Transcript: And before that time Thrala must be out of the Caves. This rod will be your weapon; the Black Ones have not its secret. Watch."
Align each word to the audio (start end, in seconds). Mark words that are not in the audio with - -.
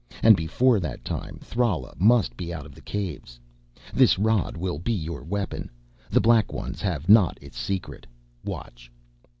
And 0.23 0.35
before 0.35 0.79
that 0.79 1.05
time 1.05 1.37
Thrala 1.43 1.93
must 1.95 2.35
be 2.35 2.51
out 2.51 2.65
of 2.65 2.73
the 2.73 2.81
Caves. 2.81 3.39
This 3.93 4.17
rod 4.17 4.57
will 4.57 4.79
be 4.79 4.93
your 4.93 5.23
weapon; 5.23 5.69
the 6.09 6.19
Black 6.19 6.51
Ones 6.51 6.81
have 6.81 7.07
not 7.07 7.37
its 7.39 7.59
secret. 7.59 8.07
Watch." 8.43 8.89